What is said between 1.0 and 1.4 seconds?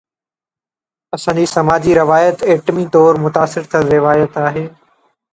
اسان